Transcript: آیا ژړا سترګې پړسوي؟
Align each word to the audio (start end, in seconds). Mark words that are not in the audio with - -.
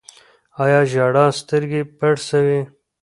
آیا 0.63 0.79
ژړا 0.91 1.25
سترګې 1.39 1.81
پړسوي؟ 1.97 2.61